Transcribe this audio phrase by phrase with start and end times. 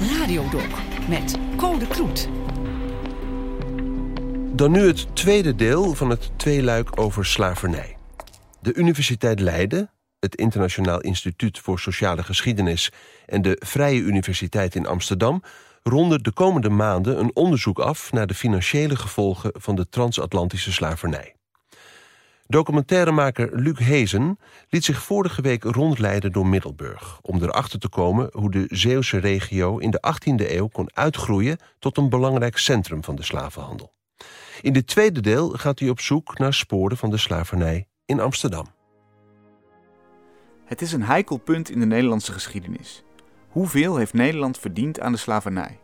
[0.00, 0.68] Radiodoc
[1.08, 2.28] met Code Kloet.
[4.52, 7.96] Dan nu het tweede deel van het tweeluik over slavernij.
[8.60, 12.92] De Universiteit Leiden, het Internationaal Instituut voor Sociale Geschiedenis
[13.26, 15.42] en de Vrije Universiteit in Amsterdam
[15.82, 21.34] ronden de komende maanden een onderzoek af naar de financiële gevolgen van de transatlantische slavernij.
[22.46, 24.38] Documentairemaker Luc Hezen
[24.68, 27.18] liet zich vorige week rondleiden door Middelburg...
[27.22, 31.58] om erachter te komen hoe de Zeeuwse regio in de 18e eeuw kon uitgroeien...
[31.78, 33.92] tot een belangrijk centrum van de slavenhandel.
[34.60, 38.66] In dit tweede deel gaat hij op zoek naar sporen van de slavernij in Amsterdam.
[40.64, 43.02] Het is een heikel punt in de Nederlandse geschiedenis.
[43.48, 45.78] Hoeveel heeft Nederland verdiend aan de slavernij?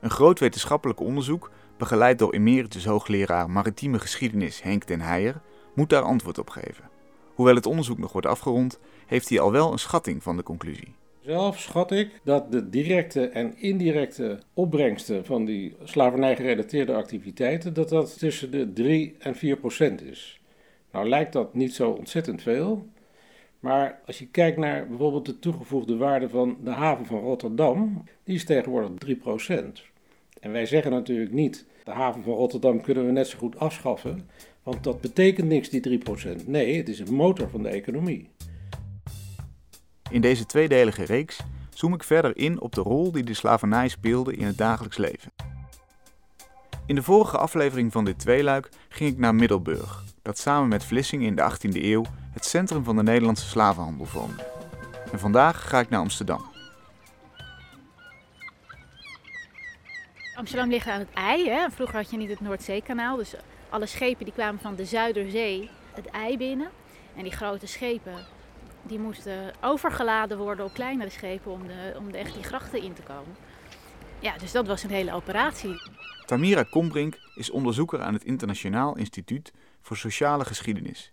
[0.00, 5.40] Een groot wetenschappelijk onderzoek, begeleid door emeritus hoogleraar maritieme geschiedenis Henk den Heijer,
[5.78, 6.84] moet daar antwoord op geven.
[7.34, 10.94] Hoewel het onderzoek nog wordt afgerond, heeft hij al wel een schatting van de conclusie.
[11.20, 18.18] Zelf schat ik dat de directe en indirecte opbrengsten van die slavernij-gerelateerde activiteiten, dat dat
[18.18, 20.40] tussen de 3 en 4 procent is.
[20.92, 22.86] Nou lijkt dat niet zo ontzettend veel,
[23.60, 28.34] maar als je kijkt naar bijvoorbeeld de toegevoegde waarde van de haven van Rotterdam, die
[28.34, 29.82] is tegenwoordig 3 procent.
[30.40, 34.28] En wij zeggen natuurlijk niet, de haven van Rotterdam kunnen we net zo goed afschaffen,
[34.68, 36.00] want dat betekent niks, die
[36.40, 36.46] 3%.
[36.46, 38.30] Nee, het is een motor van de economie.
[40.10, 41.40] In deze tweedelige reeks
[41.74, 45.32] zoom ik verder in op de rol die de slavernij speelde in het dagelijks leven.
[46.86, 51.26] In de vorige aflevering van dit tweeluik ging ik naar Middelburg, dat samen met Vlissingen
[51.26, 54.46] in de 18e eeuw het centrum van de Nederlandse slavenhandel vormde.
[55.12, 56.57] En vandaag ga ik naar Amsterdam.
[60.38, 61.48] Amsterdam ligt aan het IJ.
[61.48, 61.70] Hè?
[61.70, 63.34] Vroeger had je niet het Noordzeekanaal, dus
[63.68, 66.70] alle schepen die kwamen van de Zuiderzee het ei binnen.
[67.16, 68.24] En die grote schepen
[68.82, 72.92] die moesten overgeladen worden op kleinere schepen om, de, om de echt die grachten in
[72.92, 73.36] te komen.
[74.18, 75.80] Ja, dus dat was een hele operatie.
[76.26, 81.12] Tamira Kombrink is onderzoeker aan het Internationaal Instituut voor Sociale Geschiedenis.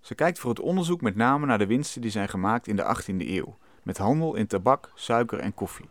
[0.00, 2.96] Ze kijkt voor het onderzoek met name naar de winsten die zijn gemaakt in de
[2.96, 5.88] 18e eeuw, met handel in tabak, suiker en koffie.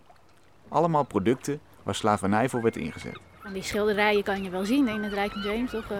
[0.68, 3.19] Allemaal producten waar slavernij voor werd ingezet.
[3.53, 5.88] Die schilderijen kan je wel zien in het Rijksmuseum, toch?
[5.90, 5.97] Het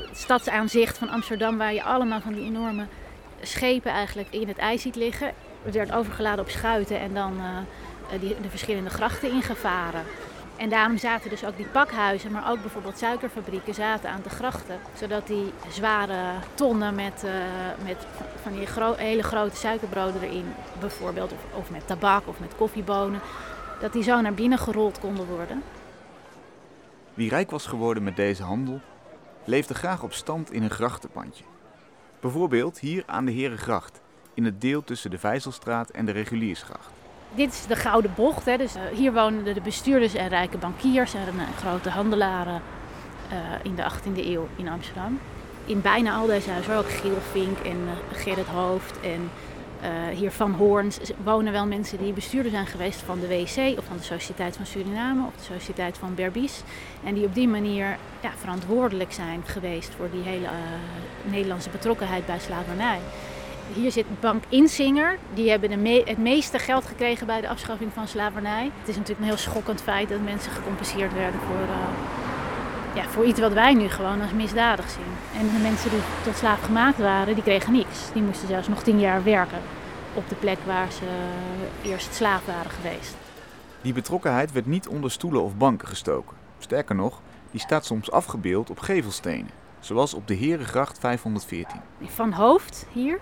[0.00, 2.86] eh, stadsaanzicht van Amsterdam, waar je allemaal van die enorme
[3.42, 5.32] schepen eigenlijk in het ijs ziet liggen.
[5.62, 10.02] Het werd overgeladen op schuiten en dan uh, die, de verschillende grachten ingevaren.
[10.56, 14.78] En daarom zaten dus ook die pakhuizen, maar ook bijvoorbeeld suikerfabrieken zaten aan de grachten.
[14.98, 16.16] Zodat die zware
[16.54, 17.24] tonnen met,
[17.84, 18.06] met
[18.42, 18.66] van die
[18.96, 23.20] hele grote suikerbroden erin, bijvoorbeeld, of, of met tabak of met koffiebonen,
[23.80, 25.62] dat die zo naar binnen gerold konden worden.
[27.14, 28.80] Wie rijk was geworden met deze handel,
[29.44, 31.44] leefde graag op stand in een grachtenpandje.
[32.20, 34.00] Bijvoorbeeld hier aan de Herengracht,
[34.34, 36.90] in het deel tussen de Vijzelstraat en de Reguliersgracht.
[37.34, 38.44] Dit is de Gouden Bocht.
[38.44, 38.56] Hè.
[38.56, 42.62] Dus, uh, hier woonden de bestuurders en rijke bankiers en uh, grote handelaren
[43.32, 45.18] uh, in de 18e eeuw in Amsterdam.
[45.64, 47.78] In bijna al deze huizen, ook Giel Vink en
[48.12, 49.30] Gerrit Hoofd en
[49.82, 53.84] uh, hier Van Hoorns wonen wel mensen die bestuurder zijn geweest van de WC of
[53.84, 56.62] van de Sociëteit van Suriname of de Sociëteit van Berbice.
[57.04, 62.26] En die op die manier ja, verantwoordelijk zijn geweest voor die hele uh, Nederlandse betrokkenheid
[62.26, 62.98] bij slavernij.
[63.74, 65.18] Hier zit Bank Insinger.
[65.34, 68.70] Die hebben het meeste geld gekregen bij de afschaffing van slavernij.
[68.78, 72.15] Het is natuurlijk een heel schokkend feit dat mensen gecompenseerd werden voor, uh,
[72.96, 75.40] ja, voor iets wat wij nu gewoon als misdadig zien.
[75.40, 78.12] En de mensen die tot slaaf gemaakt waren, die kregen niks.
[78.12, 79.58] Die moesten zelfs nog tien jaar werken
[80.14, 81.04] op de plek waar ze
[81.82, 83.16] eerst slaaf waren geweest.
[83.80, 86.36] Die betrokkenheid werd niet onder stoelen of banken gestoken.
[86.58, 87.20] Sterker nog,
[87.50, 91.80] die staat soms afgebeeld op gevelstenen, zoals op de Herengracht 514.
[92.02, 93.18] Van Hoofd hier,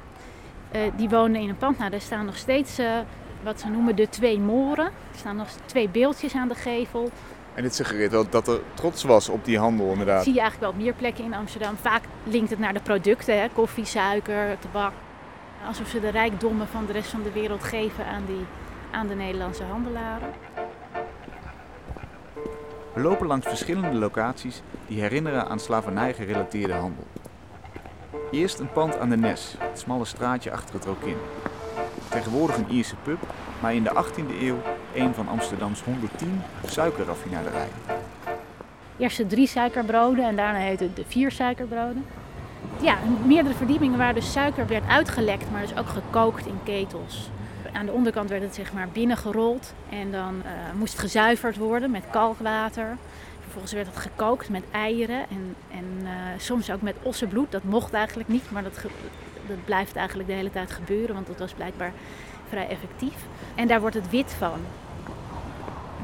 [0.74, 1.78] uh, die woonde in een pand.
[1.78, 2.98] Nou, daar staan nog steeds uh,
[3.42, 4.86] wat ze noemen de twee moren.
[4.86, 7.10] Er staan nog twee beeldjes aan de gevel.
[7.54, 10.16] En dit suggereert wel dat er trots was op die handel inderdaad.
[10.16, 11.76] Dat zie je eigenlijk wel op meer plekken in Amsterdam.
[11.76, 13.48] Vaak linkt het naar de producten, hè?
[13.48, 14.92] koffie, suiker, tabak.
[15.66, 18.44] Alsof ze de rijkdommen van de rest van de wereld geven aan, die,
[18.90, 20.28] aan de Nederlandse handelaren.
[22.92, 27.06] We lopen langs verschillende locaties die herinneren aan slavernij-gerelateerde handel.
[28.30, 31.16] Eerst een pand aan de Nes, het smalle straatje achter het Rokin.
[32.08, 33.18] Tegenwoordig een Ierse pub,
[33.60, 34.56] maar in de 18e eeuw
[34.94, 37.72] een van Amsterdams 110 suikerraffinaderijen.
[38.98, 42.04] Eerst de drie suikerbroden en daarna heette het de vier suikerbroden.
[42.80, 47.30] Ja, meerdere verdiepingen waar dus suiker werd uitgelekt, maar dus ook gekookt in ketels.
[47.72, 51.90] Aan de onderkant werd het zeg maar binnengerold en dan uh, moest het gezuiverd worden
[51.90, 52.96] met kalkwater.
[53.40, 57.52] Vervolgens werd het gekookt met eieren en, en uh, soms ook met ossenbloed.
[57.52, 58.78] Dat mocht eigenlijk niet, maar dat,
[59.48, 61.92] dat blijft eigenlijk de hele tijd gebeuren, want dat was blijkbaar
[62.48, 63.16] vrij effectief.
[63.54, 64.60] En daar wordt het wit van.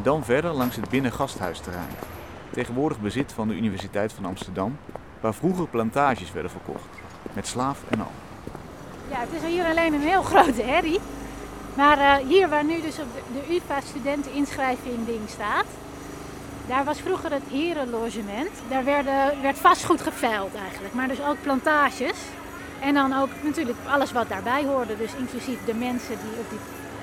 [0.02, 1.94] Dan verder langs het binnengasthuisterrein,
[2.50, 4.76] tegenwoordig bezit van de Universiteit van Amsterdam,
[5.20, 6.88] waar vroeger plantages werden verkocht,
[7.32, 8.12] met slaaf en al.
[9.10, 11.00] Ja, het is hier alleen een heel grote herrie.
[11.74, 15.66] Maar uh, hier waar nu dus op de, de UvA studenteninschrijving ding staat,
[16.66, 18.50] daar was vroeger het herenlogement.
[18.68, 22.18] Daar werden, werd vastgoed geveild eigenlijk, maar dus ook plantages.
[22.80, 26.58] En dan ook natuurlijk alles wat daarbij hoorde, dus inclusief de mensen die op die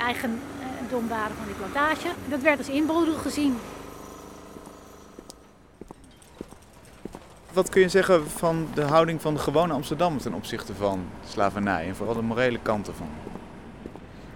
[0.05, 2.07] eigendom waren van die plantage.
[2.29, 3.57] Dat werd als inboedel gezien.
[7.53, 11.87] Wat kun je zeggen van de houding van de gewone Amsterdam ten opzichte van slavernij
[11.87, 13.09] en vooral de morele kanten van?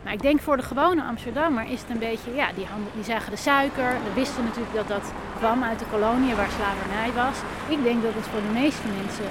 [0.03, 3.03] Maar ik denk voor de gewone Amsterdammer is het een beetje, ja, die, handel, die
[3.03, 3.91] zagen de suiker.
[4.03, 7.37] We wisten natuurlijk dat dat kwam uit de koloniën waar slavernij was.
[7.67, 9.29] Ik denk dat het voor de meeste mensen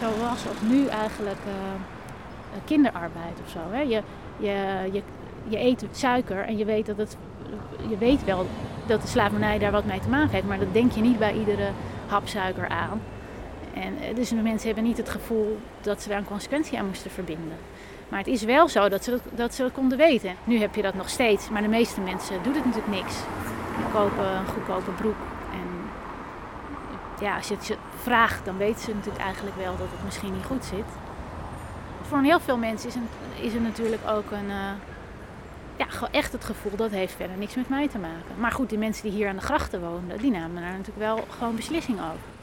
[0.00, 1.54] zo was als nu eigenlijk uh,
[2.64, 3.58] kinderarbeid of zo.
[3.70, 3.80] Hè.
[3.80, 4.02] Je,
[4.38, 5.02] je, je,
[5.48, 7.16] je eet suiker en je weet dat het,
[7.88, 8.46] je weet wel
[8.86, 11.34] dat de slavernij daar wat mee te maken heeft, maar dat denk je niet bij
[11.34, 11.68] iedere
[12.06, 13.00] hap suiker aan.
[13.74, 16.86] En eh, dus de mensen hebben niet het gevoel dat ze daar een consequentie aan
[16.86, 17.56] moesten verbinden.
[18.08, 20.34] Maar het is wel zo dat ze, dat ze konden weten.
[20.44, 23.14] Nu heb je dat nog steeds, maar de meeste mensen doen het natuurlijk niks.
[23.76, 25.16] Die kopen een goedkope broek.
[27.20, 30.44] Ja, als je het vraagt, dan weten ze natuurlijk eigenlijk wel dat het misschien niet
[30.44, 30.86] goed zit.
[32.02, 34.70] Voor heel veel mensen is, het is er natuurlijk ook een, uh,
[35.76, 38.40] ja, echt het gevoel dat heeft verder niks met mij te maken.
[38.40, 41.24] Maar goed, die mensen die hier aan de grachten woonden, die namen daar natuurlijk wel
[41.28, 42.36] gewoon beslissing over.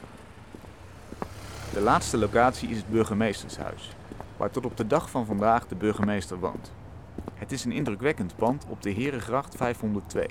[1.72, 3.90] De laatste locatie is het burgemeestershuis
[4.36, 6.72] waar tot op de dag van vandaag de burgemeester woont.
[7.34, 10.26] Het is een indrukwekkend pand op de Herengracht 502,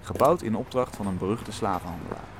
[0.00, 2.39] gebouwd in opdracht van een beruchte slavenhandelaar.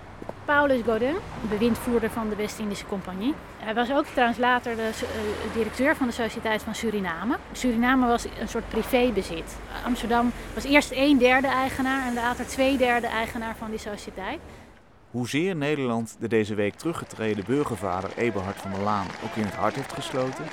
[0.50, 1.17] Paulus Godin,
[1.49, 3.35] bewindvoerder van de West-Indische Compagnie.
[3.58, 7.37] Hij was ook trouwens later de uh, directeur van de Sociëteit van Suriname.
[7.52, 9.56] Suriname was een soort privébezit.
[9.85, 14.38] Amsterdam was eerst een derde eigenaar en later twee derde eigenaar van die sociëteit.
[15.11, 19.75] Hoezeer Nederland de deze week teruggetreden burgervader Eberhard van der Laan ook in het hart
[19.75, 20.44] heeft gesloten,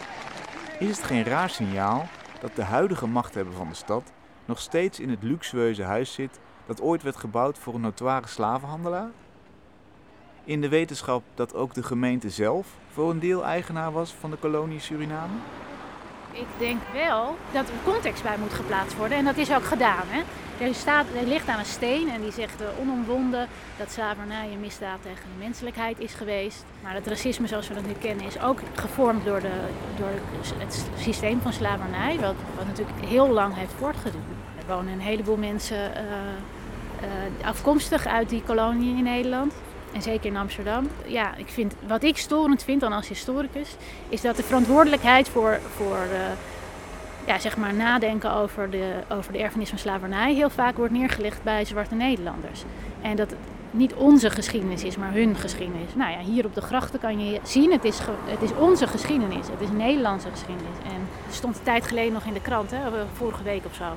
[0.79, 2.07] is het geen raar signaal
[2.41, 4.11] dat de huidige machthebber van de stad
[4.45, 9.09] nog steeds in het luxueuze huis zit dat ooit werd gebouwd voor een notoire slavenhandelaar?
[10.47, 14.37] In de wetenschap dat ook de gemeente zelf voor een deel eigenaar was van de
[14.37, 15.33] kolonie Suriname?
[16.31, 20.03] Ik denk wel dat er context bij moet geplaatst worden en dat is ook gedaan.
[20.05, 20.21] Hè?
[20.65, 23.47] Er, staat, er ligt aan een steen en die zegt uh, onomwonden
[23.77, 26.65] dat slavernij een misdaad tegen de menselijkheid is geweest.
[26.83, 29.59] Maar het racisme zoals we dat nu kennen is ook gevormd door, de,
[29.97, 30.11] door
[30.57, 32.35] het systeem van slavernij, wat,
[32.67, 34.23] natuurlijk heel lang heeft voortgeduurd.
[34.59, 36.01] Er wonen een heleboel mensen uh,
[37.03, 39.53] uh, afkomstig uit die kolonie in Nederland.
[39.97, 40.87] En zeker in Amsterdam.
[41.05, 43.75] Ja, ik vind, wat ik storend vind dan als historicus,
[44.09, 45.97] is dat de verantwoordelijkheid voor, voor
[47.27, 51.43] ja, zeg maar nadenken over de, over de erfenis van slavernij heel vaak wordt neergelegd
[51.43, 52.63] bij zwarte Nederlanders.
[53.01, 53.39] En dat het
[53.71, 55.95] niet onze geschiedenis is, maar hun geschiedenis.
[55.95, 59.47] Nou ja, hier op de grachten kan je zien, het is, het is onze geschiedenis.
[59.47, 60.77] Het is Nederlandse geschiedenis.
[60.83, 62.79] En er stond een tijd geleden nog in de krant, hè,
[63.13, 63.95] vorige week of zo,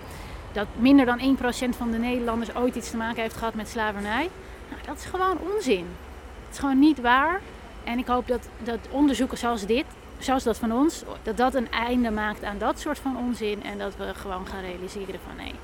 [0.53, 1.37] dat minder dan
[1.73, 4.29] 1% van de Nederlanders ooit iets te maken heeft gehad met slavernij.
[4.87, 5.87] Dat is gewoon onzin.
[6.47, 7.41] Het is gewoon niet waar.
[7.85, 9.85] En ik hoop dat, dat onderzoeken zoals dit,
[10.19, 13.63] zoals dat van ons, dat dat een einde maakt aan dat soort van onzin.
[13.63, 15.55] En dat we gewoon gaan realiseren van nee,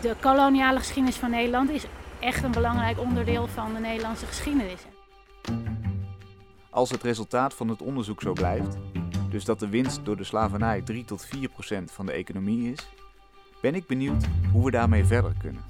[0.00, 1.84] de koloniale geschiedenis van Nederland is
[2.20, 4.80] echt een belangrijk onderdeel van de Nederlandse geschiedenis.
[6.70, 8.76] Als het resultaat van het onderzoek zo blijft,
[9.30, 12.88] dus dat de winst door de slavernij 3 tot 4 procent van de economie is,
[13.60, 15.62] ben ik benieuwd hoe we daarmee verder kunnen.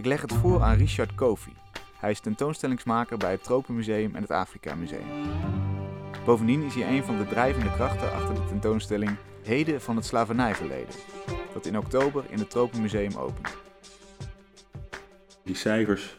[0.00, 1.52] Ik leg het voor aan Richard Kofi.
[1.96, 5.06] Hij is tentoonstellingsmaker bij het Tropenmuseum en het Afrika Museum.
[6.24, 10.94] Bovendien is hij een van de drijvende krachten achter de tentoonstelling Heden van het slavernijverleden,
[11.52, 13.56] dat in oktober in het Tropenmuseum opent.
[15.44, 16.16] Die cijfers,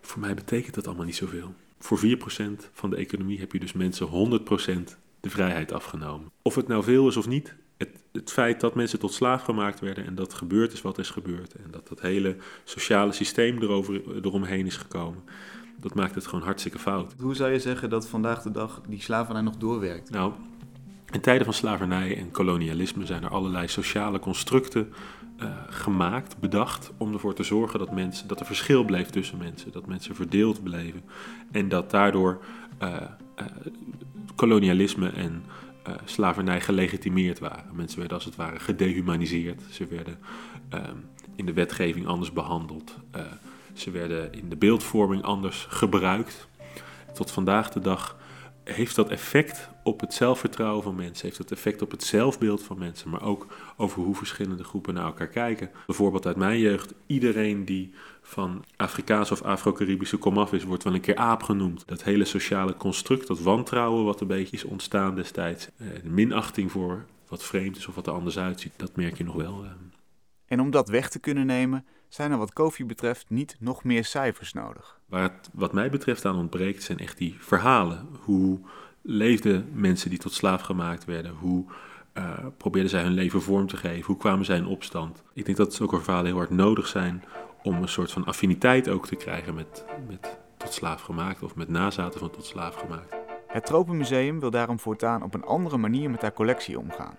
[0.00, 1.54] voor mij betekent dat allemaal niet zoveel.
[1.78, 2.02] Voor 4%
[2.72, 6.30] van de economie heb je dus mensen 100% de vrijheid afgenomen.
[6.42, 9.80] Of het nou veel is of niet, het, het, feit dat mensen tot slaaf gemaakt
[9.80, 14.00] werden en dat gebeurd is wat is gebeurd en dat dat hele sociale systeem erover,
[14.24, 15.22] eromheen is gekomen,
[15.80, 17.14] dat maakt het gewoon hartstikke fout.
[17.20, 20.10] Hoe zou je zeggen dat vandaag de dag die slavernij nog doorwerkt?
[20.10, 20.32] Nou,
[21.10, 24.92] in tijden van slavernij en kolonialisme zijn er allerlei sociale constructen
[25.42, 29.72] uh, gemaakt, bedacht, om ervoor te zorgen dat, mensen, dat er verschil bleef tussen mensen,
[29.72, 31.02] dat mensen verdeeld bleven
[31.52, 32.40] en dat daardoor
[32.82, 33.46] uh, uh,
[34.34, 35.44] kolonialisme en
[36.04, 37.76] slavernij gelegitimeerd waren.
[37.76, 40.18] Mensen werden als het ware gedehumaniseerd, ze werden
[40.68, 40.96] ehm,
[41.36, 42.96] in de wetgeving anders behandeld.
[43.72, 46.48] Ze werden in de beeldvorming anders gebruikt.
[47.14, 48.16] Tot vandaag de dag
[48.74, 52.78] heeft dat effect op het zelfvertrouwen van mensen, heeft dat effect op het zelfbeeld van
[52.78, 53.46] mensen, maar ook
[53.76, 55.70] over hoe verschillende groepen naar elkaar kijken.
[55.86, 61.00] Bijvoorbeeld uit mijn jeugd, iedereen die van Afrikaans of Afro-Caribische komaf is, wordt wel een
[61.00, 61.82] keer aap genoemd.
[61.86, 66.70] Dat hele sociale construct, dat wantrouwen wat een beetje is ontstaan destijds, eh, de minachting
[66.70, 69.64] voor wat vreemd is of wat er anders uitziet, dat merk je nog wel.
[69.64, 69.70] Eh.
[70.46, 74.04] En om dat weg te kunnen nemen, zijn er wat koffie betreft niet nog meer
[74.04, 74.98] cijfers nodig.
[75.06, 78.08] Waar het wat mij betreft aan ontbreekt zijn echt die verhalen.
[78.20, 78.58] Hoe
[79.02, 81.34] leefden mensen die tot slaaf gemaakt werden?
[81.34, 81.64] Hoe
[82.14, 84.06] uh, probeerden zij hun leven vorm te geven?
[84.06, 85.22] Hoe kwamen zij in opstand?
[85.32, 87.24] Ik denk dat zulke verhalen heel hard nodig zijn
[87.62, 91.68] om een soort van affiniteit ook te krijgen met, met tot slaaf gemaakt of met
[91.68, 93.16] nazaten van tot slaaf gemaakt.
[93.46, 97.16] Het Tropenmuseum wil daarom voortaan op een andere manier met haar collectie omgaan.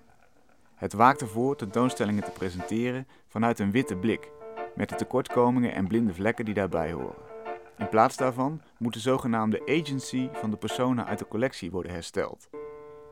[0.75, 4.31] Het waakt ervoor tentoonstellingen te presenteren vanuit een witte blik,
[4.75, 7.27] met de tekortkomingen en blinde vlekken die daarbij horen.
[7.77, 12.49] In plaats daarvan moet de zogenaamde agency van de personen uit de collectie worden hersteld.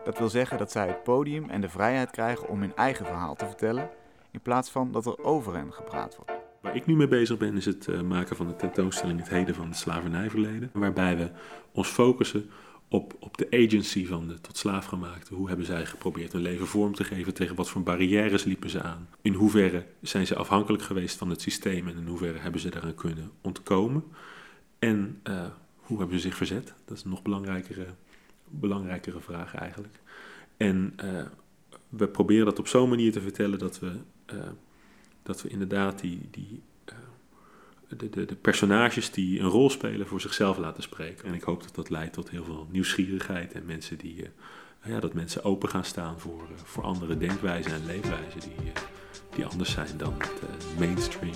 [0.04, 3.36] Dat wil zeggen dat zij het podium en de vrijheid krijgen om hun eigen verhaal
[3.36, 3.90] te vertellen,
[4.32, 6.32] in plaats van dat er over hen gepraat wordt.
[6.62, 9.56] Waar ik nu mee bezig ben, is het eh, maken van de tentoonstelling Het Heden
[9.56, 10.70] van het Slavernijverleden.
[10.74, 11.32] Waarbij we
[11.72, 12.50] ons focussen
[12.90, 15.34] op, op de agency van de tot slaafgemaakte.
[15.34, 17.34] Hoe hebben zij geprobeerd hun leven vorm te geven?
[17.34, 19.10] Tegen wat voor barrières liepen ze aan?
[19.22, 22.96] In hoeverre zijn ze afhankelijk geweest van het systeem en in hoeverre hebben ze daaraan
[22.96, 24.04] kunnen ontkomen?
[24.80, 26.74] En uh, hoe hebben ze zich verzet?
[26.86, 27.86] Dat is een nog belangrijkere,
[28.46, 30.00] belangrijkere vraag eigenlijk.
[30.58, 31.26] En uh,
[31.90, 33.92] we proberen dat op zo'n manier te vertellen dat we,
[34.34, 34.40] uh,
[35.24, 36.62] dat we inderdaad die, die
[37.88, 41.26] de, de, de, personages die een rol spelen voor zichzelf laten spreken.
[41.26, 44.28] En ik hoop dat dat leidt tot heel veel nieuwsgierigheid en mensen die, uh,
[44.86, 48.72] ja, dat mensen open gaan staan voor, uh, voor andere denkwijzen en leefwijzen die, uh,
[49.36, 51.36] die anders zijn dan het mainstream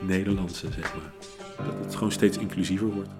[0.00, 1.12] Nederlandse, zeg maar.
[1.66, 3.10] Dat het gewoon steeds inclusiever wordt.